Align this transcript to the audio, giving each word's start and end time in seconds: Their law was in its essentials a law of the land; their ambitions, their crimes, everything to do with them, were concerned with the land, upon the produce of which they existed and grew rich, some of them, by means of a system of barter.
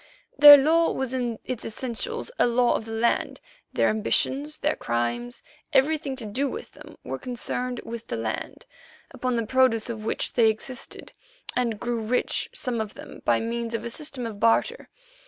Their 0.35 0.57
law 0.57 0.91
was 0.93 1.13
in 1.13 1.37
its 1.45 1.63
essentials 1.63 2.31
a 2.39 2.47
law 2.47 2.73
of 2.75 2.85
the 2.85 2.91
land; 2.91 3.39
their 3.71 3.87
ambitions, 3.87 4.57
their 4.57 4.75
crimes, 4.75 5.43
everything 5.73 6.15
to 6.15 6.25
do 6.25 6.49
with 6.49 6.71
them, 6.71 6.97
were 7.03 7.19
concerned 7.19 7.79
with 7.85 8.07
the 8.07 8.17
land, 8.17 8.65
upon 9.11 9.35
the 9.35 9.45
produce 9.45 9.91
of 9.91 10.03
which 10.03 10.33
they 10.33 10.49
existed 10.49 11.13
and 11.55 11.79
grew 11.79 11.99
rich, 12.01 12.49
some 12.51 12.81
of 12.81 12.95
them, 12.95 13.21
by 13.25 13.39
means 13.39 13.75
of 13.75 13.85
a 13.85 13.91
system 13.91 14.25
of 14.25 14.39
barter. 14.39 14.89